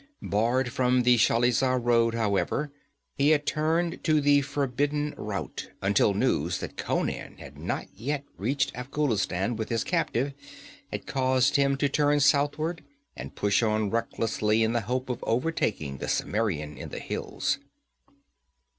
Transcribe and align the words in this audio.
Barred 0.23 0.71
from 0.71 1.03
the 1.03 1.15
Shalizah 1.15 1.77
road, 1.77 2.15
however, 2.15 2.71
he 3.13 3.29
had 3.29 3.45
turned 3.45 4.03
to 4.03 4.19
the 4.19 4.41
forbidden 4.41 5.13
route, 5.15 5.69
until 5.79 6.15
news 6.15 6.57
that 6.57 6.75
Conan 6.75 7.37
had 7.37 7.59
not 7.59 7.85
yet 7.93 8.23
reached 8.35 8.73
Afghulistan 8.75 9.55
with 9.55 9.69
his 9.69 9.83
captive 9.83 10.33
had 10.91 11.05
caused 11.05 11.55
him 11.55 11.77
to 11.77 11.87
turn 11.87 12.19
southward 12.19 12.83
and 13.15 13.35
push 13.35 13.61
on 13.61 13.91
recklessly 13.91 14.63
in 14.63 14.73
the 14.73 14.81
hope 14.81 15.07
of 15.07 15.23
overtaking 15.23 15.97
the 15.97 16.07
Cimmerian 16.07 16.79
in 16.79 16.89
the 16.89 16.97
hills. 16.97 17.59